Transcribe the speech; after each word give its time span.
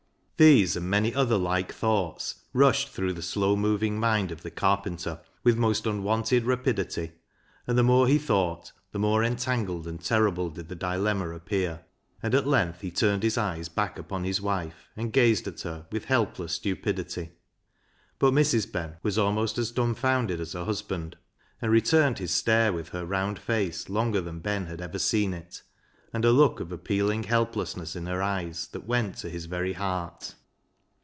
LEAH'S 0.41 0.43
LOVER 0.47 0.67
57 0.69 0.71
These 0.71 0.77
and 0.77 0.89
many 0.89 1.13
other 1.21 1.37
like 1.37 1.71
thoughts 1.71 2.35
rushed 2.51 2.87
through 2.89 3.13
the 3.13 3.21
slow 3.21 3.55
moving 3.55 3.99
mind 3.99 4.31
of 4.31 4.41
the 4.41 4.49
carpenter 4.49 5.19
with 5.43 5.55
most 5.55 5.85
unwonted 5.85 6.45
rapidity, 6.45 7.11
and 7.67 7.77
the 7.77 7.83
more 7.83 8.07
he 8.07 8.17
thought 8.17 8.71
the 8.91 8.97
more 8.97 9.23
entangled 9.23 9.85
and 9.85 10.03
terrible 10.03 10.49
did 10.49 10.67
the 10.67 10.73
dilemma 10.75 11.29
appear; 11.29 11.81
and 12.23 12.33
at 12.33 12.47
length 12.47 12.81
he 12.81 12.89
turned 12.89 13.21
his 13.21 13.37
eyes 13.37 13.69
back 13.69 13.99
upon 13.99 14.23
his 14.23 14.41
wife 14.41 14.89
and 14.97 15.13
gazed 15.13 15.47
at 15.47 15.61
her 15.61 15.85
with 15.91 16.05
helpless 16.05 16.53
stupidity. 16.53 17.33
But 18.17 18.33
Mrs. 18.33 18.71
Ben 18.71 18.95
was 19.03 19.19
almost 19.19 19.59
as 19.59 19.69
dumbfounded 19.69 20.39
as 20.41 20.53
her 20.53 20.65
husband, 20.65 21.17
and 21.61 21.71
returned 21.71 22.17
his 22.17 22.31
stare 22.31 22.73
with 22.73 22.89
her 22.89 23.05
round 23.05 23.37
face 23.37 23.89
longer 23.89 24.21
than 24.21 24.39
Ben 24.39 24.65
had 24.65 24.81
ever 24.81 24.97
seen 24.97 25.35
it, 25.35 25.61
and 26.13 26.25
a 26.25 26.31
look 26.33 26.59
of 26.59 26.73
appealing 26.73 27.23
helplessness 27.23 27.95
in 27.95 28.05
her 28.05 28.21
eyes 28.21 28.67
that 28.73 28.85
went 28.85 29.15
to 29.15 29.29
his 29.29 29.45
very 29.45 29.71
heart. 29.71 30.35